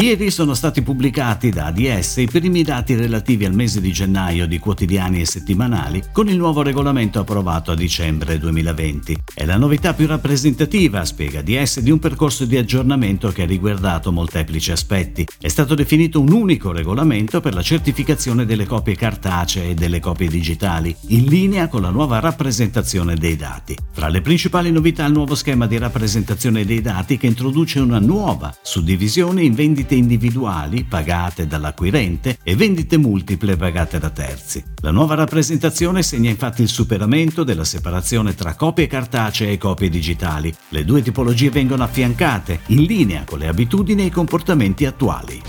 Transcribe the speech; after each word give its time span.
Ieri 0.00 0.30
sono 0.30 0.54
stati 0.54 0.82
pubblicati 0.82 1.50
da 1.50 1.66
ADS 1.66 2.18
i 2.18 2.28
primi 2.30 2.62
dati 2.62 2.94
relativi 2.94 3.44
al 3.44 3.52
mese 3.52 3.80
di 3.80 3.90
gennaio 3.90 4.46
di 4.46 4.60
quotidiani 4.60 5.20
e 5.20 5.26
settimanali 5.26 6.04
con 6.12 6.28
il 6.28 6.36
nuovo 6.36 6.62
regolamento 6.62 7.18
approvato 7.18 7.72
a 7.72 7.74
dicembre 7.74 8.38
2020. 8.38 9.18
È 9.34 9.44
la 9.44 9.56
novità 9.56 9.94
più 9.94 10.06
rappresentativa, 10.06 11.04
spiega 11.04 11.40
ADS, 11.40 11.80
di 11.80 11.90
un 11.90 11.98
percorso 11.98 12.44
di 12.44 12.56
aggiornamento 12.56 13.30
che 13.32 13.42
ha 13.42 13.46
riguardato 13.46 14.12
molteplici 14.12 14.70
aspetti. 14.70 15.26
È 15.36 15.48
stato 15.48 15.74
definito 15.74 16.20
un 16.20 16.30
unico 16.30 16.70
regolamento 16.70 17.40
per 17.40 17.54
la 17.54 17.62
certificazione 17.62 18.46
delle 18.46 18.66
copie 18.66 18.94
cartacee 18.94 19.70
e 19.70 19.74
delle 19.74 19.98
copie 19.98 20.28
digitali, 20.28 20.94
in 21.08 21.24
linea 21.24 21.66
con 21.66 21.82
la 21.82 21.90
nuova 21.90 22.20
rappresentazione 22.20 23.16
dei 23.16 23.34
dati. 23.34 23.76
Fra 23.90 24.06
le 24.06 24.20
principali 24.20 24.70
novità 24.70 25.04
il 25.06 25.12
nuovo 25.12 25.34
schema 25.34 25.66
di 25.66 25.76
rappresentazione 25.76 26.64
dei 26.64 26.82
dati 26.82 27.16
che 27.16 27.26
introduce 27.26 27.80
una 27.80 27.98
nuova 27.98 28.54
suddivisione 28.62 29.42
in 29.42 29.54
vendite 29.54 29.86
vendite 29.88 29.94
individuali 29.94 30.84
pagate 30.84 31.46
dall'acquirente 31.46 32.38
e 32.42 32.54
vendite 32.54 32.98
multiple 32.98 33.56
pagate 33.56 33.98
da 33.98 34.10
terzi. 34.10 34.62
La 34.82 34.90
nuova 34.90 35.14
rappresentazione 35.14 36.02
segna 36.02 36.28
infatti 36.28 36.62
il 36.62 36.68
superamento 36.68 37.44
della 37.44 37.64
separazione 37.64 38.34
tra 38.34 38.54
copie 38.54 38.86
cartacee 38.86 39.52
e 39.52 39.58
copie 39.58 39.88
digitali. 39.88 40.54
Le 40.68 40.84
due 40.84 41.02
tipologie 41.02 41.50
vengono 41.50 41.84
affiancate, 41.84 42.60
in 42.66 42.82
linea 42.82 43.24
con 43.24 43.38
le 43.38 43.48
abitudini 43.48 44.02
e 44.02 44.06
i 44.06 44.10
comportamenti 44.10 44.84
attuali. 44.84 45.40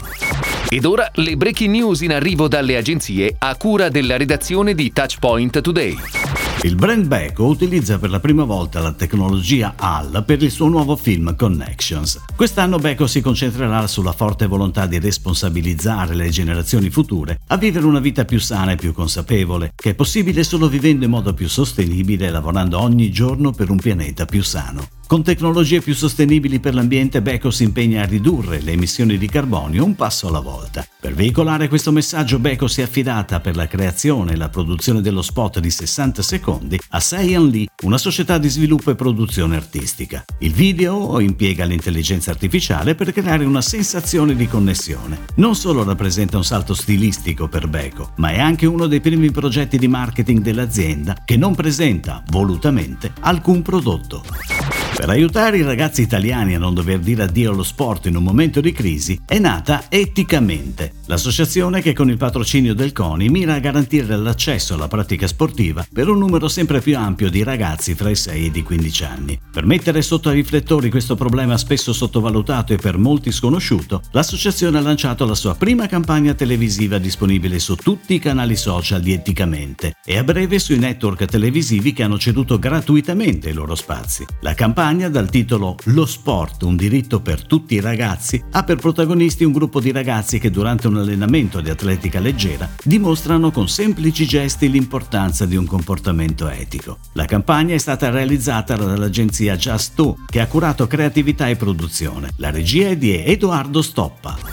Ed 0.69 0.85
ora 0.85 1.09
le 1.15 1.35
breaking 1.35 1.71
news 1.71 2.01
in 2.01 2.13
arrivo 2.13 2.47
dalle 2.47 2.77
agenzie 2.77 3.35
a 3.37 3.55
cura 3.55 3.89
della 3.89 4.17
redazione 4.17 4.73
di 4.73 4.93
Touchpoint 4.93 5.61
Today. 5.61 6.38
Il 6.63 6.75
brand 6.75 7.07
Beko 7.07 7.45
utilizza 7.45 7.99
per 7.99 8.09
la 8.09 8.19
prima 8.19 8.43
volta 8.43 8.81
la 8.81 8.91
tecnologia 8.91 9.75
HAL 9.77 10.25
per 10.25 10.43
il 10.43 10.51
suo 10.51 10.67
nuovo 10.67 10.97
film 10.97 11.33
Connections. 11.37 12.21
Quest'anno 12.35 12.77
Beko 12.77 13.07
si 13.07 13.21
concentrerà 13.21 13.87
sulla 13.87 14.11
forte 14.11 14.45
volontà 14.45 14.85
di 14.85 14.99
responsabilizzare 14.99 16.15
le 16.15 16.27
generazioni 16.27 16.89
future 16.89 17.39
a 17.47 17.55
vivere 17.55 17.85
una 17.85 18.01
vita 18.01 18.25
più 18.25 18.41
sana 18.41 18.73
e 18.73 18.75
più 18.75 18.91
consapevole, 18.91 19.71
che 19.73 19.91
è 19.91 19.95
possibile 19.95 20.43
solo 20.43 20.67
vivendo 20.67 21.05
in 21.05 21.11
modo 21.11 21.33
più 21.33 21.47
sostenibile 21.47 22.27
e 22.27 22.29
lavorando 22.29 22.77
ogni 22.77 23.09
giorno 23.09 23.51
per 23.51 23.69
un 23.69 23.77
pianeta 23.77 24.25
più 24.25 24.43
sano. 24.43 24.98
Con 25.09 25.23
tecnologie 25.23 25.81
più 25.81 25.95
sostenibili 25.95 26.59
per 26.59 26.75
l'ambiente, 26.75 27.23
Beko 27.23 27.49
si 27.49 27.63
impegna 27.63 28.03
a 28.03 28.05
ridurre 28.05 28.61
le 28.61 28.73
emissioni 28.73 29.17
di 29.17 29.27
carbonio 29.27 29.83
un 29.83 29.95
passo 29.95 30.27
alla 30.27 30.39
volta. 30.39 30.85
Per 30.99 31.15
veicolare 31.15 31.67
questo 31.67 31.91
messaggio, 31.91 32.37
Beko 32.37 32.67
si 32.67 32.81
è 32.81 32.83
affidata 32.83 33.39
per 33.39 33.55
la 33.55 33.65
creazione 33.65 34.33
e 34.33 34.35
la 34.35 34.49
produzione 34.49 35.01
dello 35.01 35.23
spot 35.23 35.57
di 35.57 35.71
60 35.71 36.21
secondi 36.21 36.79
a 36.89 36.99
Seiyan 36.99 37.47
Lee, 37.47 37.65
una 37.85 37.97
società 37.97 38.37
di 38.37 38.49
sviluppo 38.49 38.91
e 38.91 38.95
produzione 38.95 39.55
artistica. 39.55 40.23
Il 40.41 40.53
video 40.53 41.19
impiega 41.19 41.65
l'intelligenza 41.65 42.29
artificiale 42.29 42.93
per 42.93 43.11
creare 43.11 43.45
una 43.45 43.61
sensazione 43.61 44.35
di 44.35 44.47
connessione. 44.47 45.21
Non 45.37 45.55
solo 45.55 45.83
rappresenta 45.83 46.37
un 46.37 46.45
salto 46.45 46.75
stilistico 46.75 47.47
per 47.47 47.67
Beko, 47.67 48.11
ma 48.17 48.29
è 48.29 48.37
anche 48.37 48.67
uno 48.67 48.85
dei 48.85 49.01
primi 49.01 49.31
progetti 49.31 49.79
di 49.79 49.87
marketing 49.87 50.41
dell'azienda 50.41 51.17
che 51.25 51.35
non 51.35 51.55
presenta, 51.55 52.23
volutamente, 52.27 53.11
alcun 53.21 53.63
prodotto. 53.63 54.58
Per 54.99 55.09
aiutare 55.09 55.57
i 55.57 55.61
ragazzi 55.61 56.01
italiani 56.01 56.55
a 56.55 56.59
non 56.59 56.73
dover 56.73 56.99
dire 56.99 57.23
addio 57.23 57.53
allo 57.53 57.63
sport 57.63 58.07
in 58.07 58.17
un 58.17 58.23
momento 58.23 58.59
di 58.59 58.73
crisi, 58.73 59.17
è 59.25 59.39
nata 59.39 59.85
Eticamente, 59.87 60.91
l'associazione 61.05 61.81
che 61.81 61.93
con 61.93 62.09
il 62.09 62.17
patrocinio 62.17 62.73
del 62.73 62.91
CONI 62.91 63.29
mira 63.29 63.53
a 63.53 63.59
garantire 63.59 64.17
l'accesso 64.17 64.73
alla 64.73 64.89
pratica 64.89 65.25
sportiva 65.25 65.87
per 65.89 66.09
un 66.09 66.17
numero 66.17 66.49
sempre 66.49 66.81
più 66.81 66.97
ampio 66.97 67.29
di 67.29 67.43
ragazzi 67.43 67.95
fra 67.95 68.09
i 68.09 68.15
6 68.15 68.51
e 68.53 68.59
i 68.59 68.61
15 68.61 69.03
anni. 69.05 69.39
Per 69.49 69.65
mettere 69.65 70.01
sotto 70.01 70.27
ai 70.27 70.35
riflettori 70.35 70.89
questo 70.89 71.15
problema 71.15 71.57
spesso 71.57 71.93
sottovalutato 71.93 72.73
e 72.73 72.75
per 72.75 72.97
molti 72.97 73.31
sconosciuto, 73.31 74.01
l'associazione 74.11 74.79
ha 74.79 74.81
lanciato 74.81 75.25
la 75.25 75.33
sua 75.33 75.55
prima 75.55 75.87
campagna 75.87 76.33
televisiva 76.33 76.97
disponibile 76.97 77.59
su 77.59 77.75
tutti 77.75 78.15
i 78.15 78.19
canali 78.19 78.57
social 78.57 78.99
di 78.99 79.13
Eticamente 79.13 79.93
e 80.03 80.17
a 80.17 80.25
breve 80.25 80.59
sui 80.59 80.77
network 80.77 81.23
televisivi 81.23 81.93
che 81.93 82.03
hanno 82.03 82.19
ceduto 82.19 82.59
gratuitamente 82.59 83.47
i 83.47 83.53
loro 83.53 83.75
spazi. 83.75 84.25
La 84.41 84.53
campagna 84.53 84.87
campagna 84.89 85.09
dal 85.09 85.29
titolo 85.29 85.75
Lo 85.83 86.07
sport, 86.07 86.63
un 86.63 86.75
diritto 86.75 87.21
per 87.21 87.45
tutti 87.45 87.75
i 87.75 87.79
ragazzi, 87.79 88.43
ha 88.49 88.63
per 88.63 88.77
protagonisti 88.77 89.43
un 89.43 89.51
gruppo 89.51 89.79
di 89.79 89.91
ragazzi 89.91 90.39
che 90.39 90.49
durante 90.49 90.87
un 90.87 90.97
allenamento 90.97 91.61
di 91.61 91.69
atletica 91.69 92.19
leggera 92.19 92.67
dimostrano 92.83 93.51
con 93.51 93.69
semplici 93.69 94.25
gesti 94.25 94.67
l'importanza 94.67 95.45
di 95.45 95.55
un 95.55 95.67
comportamento 95.67 96.49
etico. 96.49 96.97
La 97.13 97.25
campagna 97.25 97.75
è 97.75 97.77
stata 97.77 98.09
realizzata 98.09 98.75
dall'agenzia 98.75 99.55
Just 99.55 99.93
2 99.93 100.13
che 100.27 100.39
ha 100.39 100.47
curato 100.47 100.87
creatività 100.87 101.47
e 101.47 101.55
produzione. 101.55 102.31
La 102.37 102.49
regia 102.49 102.87
è 102.87 102.97
di 102.97 103.15
Edoardo 103.23 103.83
Stoppa. 103.83 104.48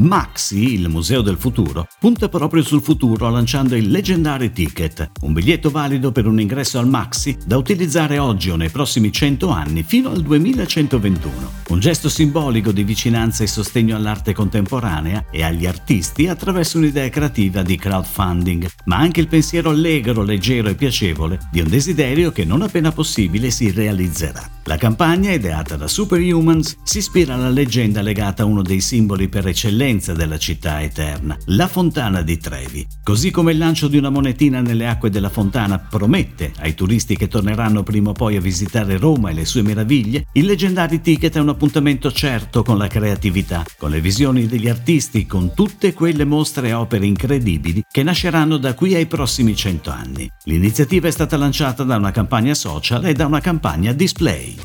Maxi, 0.00 0.74
il 0.74 0.90
Museo 0.90 1.22
del 1.22 1.38
Futuro, 1.38 1.88
punta 1.98 2.28
proprio 2.28 2.62
sul 2.62 2.82
futuro 2.82 3.30
lanciando 3.30 3.74
il 3.76 3.88
Legendary 3.88 4.52
Ticket, 4.52 5.12
un 5.22 5.32
biglietto 5.32 5.70
valido 5.70 6.12
per 6.12 6.26
un 6.26 6.38
ingresso 6.38 6.78
al 6.78 6.86
Maxi 6.86 7.34
da 7.46 7.56
utilizzare 7.56 8.18
oggi 8.18 8.50
o 8.50 8.56
nei 8.56 8.68
prossimi 8.68 9.10
100 9.10 9.48
anni 9.48 9.82
fino 9.84 10.10
al 10.10 10.20
2121. 10.20 11.32
Un 11.68 11.80
gesto 11.80 12.10
simbolico 12.10 12.72
di 12.72 12.84
vicinanza 12.84 13.42
e 13.42 13.46
sostegno 13.46 13.96
all'arte 13.96 14.34
contemporanea 14.34 15.26
e 15.30 15.42
agli 15.42 15.64
artisti 15.64 16.28
attraverso 16.28 16.76
un'idea 16.76 17.08
creativa 17.08 17.62
di 17.62 17.76
crowdfunding, 17.76 18.68
ma 18.84 18.98
anche 18.98 19.20
il 19.20 19.28
pensiero 19.28 19.70
allegro, 19.70 20.22
leggero 20.22 20.68
e 20.68 20.74
piacevole 20.74 21.40
di 21.50 21.60
un 21.60 21.68
desiderio 21.68 22.32
che 22.32 22.44
non 22.44 22.60
appena 22.60 22.92
possibile 22.92 23.50
si 23.50 23.70
realizzerà. 23.70 24.46
La 24.64 24.76
campagna, 24.76 25.32
ideata 25.32 25.76
da 25.76 25.88
Superhumans, 25.88 26.76
si 26.82 26.98
ispira 26.98 27.34
alla 27.34 27.48
leggenda 27.48 28.02
legata 28.02 28.42
a 28.42 28.46
uno 28.46 28.62
dei 28.62 28.80
simboli 28.80 29.28
per 29.28 29.46
eccellenza 29.46 29.84
della 29.86 30.36
città 30.36 30.82
eterna, 30.82 31.36
la 31.46 31.68
Fontana 31.68 32.20
di 32.22 32.38
Trevi. 32.38 32.84
Così 33.04 33.30
come 33.30 33.52
il 33.52 33.58
lancio 33.58 33.86
di 33.86 33.96
una 33.96 34.10
monetina 34.10 34.60
nelle 34.60 34.88
acque 34.88 35.10
della 35.10 35.28
fontana 35.28 35.78
promette 35.78 36.52
ai 36.58 36.74
turisti 36.74 37.16
che 37.16 37.28
torneranno 37.28 37.84
prima 37.84 38.10
o 38.10 38.12
poi 38.12 38.34
a 38.34 38.40
visitare 38.40 38.96
Roma 38.96 39.30
e 39.30 39.34
le 39.34 39.44
sue 39.44 39.62
meraviglie, 39.62 40.26
il 40.32 40.46
Leggendary 40.46 41.00
Ticket 41.00 41.36
è 41.36 41.38
un 41.38 41.50
appuntamento 41.50 42.10
certo 42.10 42.64
con 42.64 42.78
la 42.78 42.88
creatività, 42.88 43.64
con 43.78 43.90
le 43.90 44.00
visioni 44.00 44.48
degli 44.48 44.68
artisti, 44.68 45.24
con 45.24 45.54
tutte 45.54 45.94
quelle 45.94 46.24
mostre 46.24 46.66
e 46.66 46.72
opere 46.72 47.06
incredibili 47.06 47.84
che 47.88 48.02
nasceranno 48.02 48.56
da 48.56 48.74
qui 48.74 48.96
ai 48.96 49.06
prossimi 49.06 49.54
cento 49.54 49.90
anni. 49.90 50.28
L'iniziativa 50.46 51.06
è 51.06 51.12
stata 51.12 51.36
lanciata 51.36 51.84
da 51.84 51.94
una 51.94 52.10
campagna 52.10 52.54
social 52.54 53.04
e 53.04 53.12
da 53.12 53.26
una 53.26 53.40
campagna 53.40 53.92
display. 53.92 54.56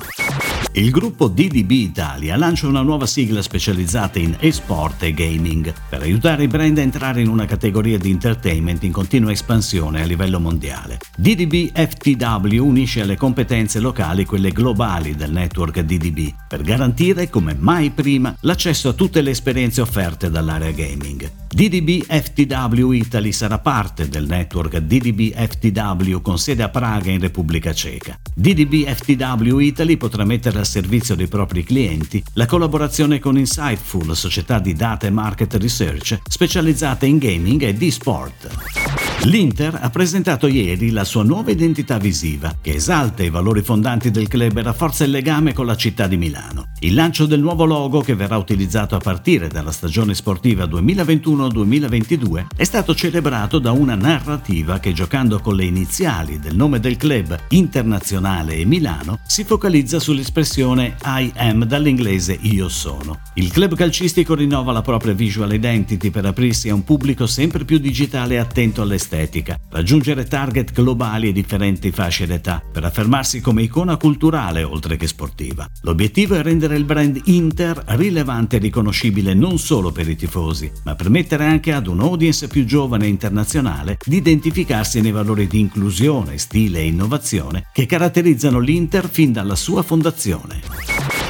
Il 0.74 0.90
gruppo 0.90 1.28
DDB 1.28 1.72
Italia 1.72 2.38
lancia 2.38 2.66
una 2.66 2.82
nuova 2.82 3.06
sigla 3.06 3.42
specializzata 3.42 4.20
in 4.20 4.38
e-sport 4.40 5.04
e 5.04 5.14
gaming 5.14 5.74
per 5.90 6.02
aiutare 6.02 6.44
i 6.44 6.48
brand 6.48 6.78
a 6.78 6.82
entrare 6.82 7.20
in 7.20 7.28
una 7.28 7.46
categoria 7.46 7.98
di 7.98 8.10
entertainment 8.10 8.82
in 8.84 8.94
continua 8.94 9.34
espansione 9.34 10.02
a 10.02 10.06
livello 10.06 10.40
mondiale. 10.40 11.00
DDB 11.18 11.72
FTW 11.74 12.64
unisce 12.64 13.02
alle 13.02 13.18
competenze 13.18 13.82
locali 13.82 14.24
quelle 14.24 14.52
globali 14.52 15.14
del 15.14 15.34
network 15.34 15.82
DDB 15.82 16.34
per 16.48 16.62
garantire 16.62 17.30
come 17.30 17.54
mai 17.54 17.90
prima 17.90 18.34
l'accesso 18.40 18.88
a 18.88 18.94
tutte 18.94 19.22
le 19.22 19.32
esperienze 19.32 19.82
offerte 19.82 20.30
dall'area 20.30 20.72
gaming. 20.72 21.41
DDB 21.54 22.06
FTW 22.06 22.94
Italy 22.94 23.34
sarà 23.34 23.60
parte 23.60 24.08
del 24.08 24.26
network 24.26 24.78
DDB 24.78 25.34
FTW 25.34 26.22
con 26.22 26.40
sede 26.40 26.64
a 26.64 26.70
Praga 26.70 27.12
in 27.12 27.20
Repubblica 27.20 27.74
Ceca. 27.74 28.18
DDB 28.34 28.86
FTW 28.86 29.60
Italy 29.60 29.98
potrà 29.98 30.24
mettere 30.24 30.60
al 30.60 30.66
servizio 30.66 31.14
dei 31.14 31.28
propri 31.28 31.66
clienti 31.66 32.24
la 32.36 32.46
collaborazione 32.46 33.20
con 33.20 33.38
Insightful, 33.38 34.16
società 34.16 34.60
di 34.60 34.74
data 34.74 35.08
e 35.08 35.10
market 35.10 35.56
research 35.56 36.20
specializzata 36.24 37.06
in 37.06 37.18
gaming 37.18 37.64
e 37.64 37.74
di 37.74 37.92
sport. 37.92 39.01
L'Inter 39.26 39.78
ha 39.80 39.92
presentato 39.92 40.48
ieri 40.48 40.90
la 40.90 41.04
sua 41.04 41.22
nuova 41.22 41.52
identità 41.52 42.00
visiva, 42.00 42.58
che 42.60 42.74
esalta 42.74 43.22
i 43.22 43.30
valori 43.30 43.62
fondanti 43.62 44.10
del 44.10 44.28
club 44.28 44.58
e 44.58 44.64
rafforza 44.64 45.04
il 45.04 45.12
legame 45.12 45.54
con 45.54 45.68
la 45.68 45.76
città 45.76 46.08
di 46.08 46.18
Milano. 46.18 46.72
Il 46.80 46.96
lancio 46.96 47.28
del 47.28 47.40
nuovo 47.40 47.66
logo, 47.66 48.02
che 48.02 48.16
verrà 48.16 48.38
utilizzato 48.38 48.96
a 48.96 49.00
partire 49.00 49.48
dalla 49.48 49.72
stagione 49.72 50.16
sportiva 50.16 50.66
2021-2022, 50.66 52.48
è 52.56 52.64
stato 52.64 52.96
celebrato 52.96 53.60
da 53.60 53.70
una 53.72 53.94
narrativa 53.94 54.80
che, 54.80 54.92
giocando 54.92 55.38
con 55.40 55.56
le 55.56 55.66
iniziali 55.66 56.40
del 56.40 56.56
nome 56.56 56.80
del 56.80 56.98
club 56.98 57.38
internazionale 57.50 58.56
e 58.56 58.66
Milano, 58.66 59.20
si 59.28 59.44
focalizza 59.44 60.00
sull'espressione 60.00 60.96
I 61.06 61.32
am 61.36 61.66
dall'inglese 61.66 62.40
io 62.42 62.68
sono. 62.70 63.20
Il 63.36 63.52
club 63.52 63.76
calcistico 63.76 64.34
rinnova 64.34 64.72
la 64.72 64.82
propria 64.82 65.14
visual 65.14 65.54
identity 65.54 66.10
per 66.10 66.26
aprirsi 66.26 66.70
a 66.70 66.74
un 66.74 66.84
pubblico 66.84 67.28
sempre 67.28 67.66
più 67.66 67.78
digitale 67.78 68.34
e 68.34 68.38
attento 68.38 68.82
all'estetica 68.82 69.10
estetica, 69.12 69.60
raggiungere 69.70 70.26
target 70.26 70.72
globali 70.72 71.28
e 71.28 71.34
differenti 71.34 71.92
fasce 71.92 72.26
d'età 72.26 72.64
per 72.72 72.86
affermarsi 72.86 73.42
come 73.42 73.64
icona 73.64 73.98
culturale 73.98 74.64
oltre 74.64 74.96
che 74.96 75.08
sportiva. 75.08 75.68
L'obiettivo 75.82 76.36
è 76.36 76.42
rendere 76.42 76.78
il 76.78 76.86
brand 76.86 77.20
Inter 77.26 77.84
rilevante 77.88 78.56
e 78.56 78.60
riconoscibile 78.60 79.34
non 79.34 79.60
solo 79.60 79.92
per 79.92 80.08
i 80.08 80.16
tifosi, 80.16 80.72
ma 80.86 80.96
permettere 80.96 81.46
anche 81.46 81.74
ad 81.74 81.88
un 81.88 82.00
audience 82.00 82.48
più 82.48 82.64
giovane 82.66 83.06
e 83.06 83.10
internazionale 83.10 83.98
di 84.06 84.18
identificarsi 84.18 85.02
nei 85.02 85.12
valori 85.12 85.48
di 85.48 85.60
inclusione, 85.60 86.38
stile 86.38 86.80
e 86.80 86.88
innovazione 86.88 87.66
che 87.74 87.86
caratterizzano 87.86 88.60
l'Inter 88.60 89.10
fin 89.10 89.34
dalla 89.34 89.56
sua 89.56 89.82
fondazione. 89.82 90.91